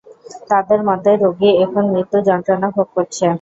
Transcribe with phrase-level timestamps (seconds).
[0.49, 3.25] তাদের মতে, রোগী এখন মৃত্যু যন্ত্রণা ভোগ করছে।